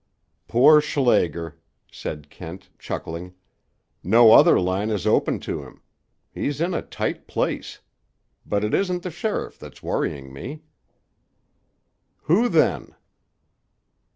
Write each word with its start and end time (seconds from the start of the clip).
"Poor 0.47 0.81
Schlager!" 0.81 1.59
said 1.91 2.31
Kent, 2.31 2.71
chuckling. 2.79 3.35
"No 4.03 4.31
other 4.33 4.59
line 4.59 4.89
is 4.89 5.05
open 5.05 5.39
to 5.41 5.61
him. 5.61 5.83
He's 6.33 6.59
in 6.59 6.73
a 6.73 6.81
tight 6.81 7.27
place. 7.27 7.81
But 8.43 8.63
it 8.63 8.73
isn't 8.73 9.03
the 9.03 9.11
sheriff 9.11 9.59
that's 9.59 9.83
worrying 9.83 10.33
me." 10.33 10.63
"Who, 12.23 12.49
then?" 12.49 12.95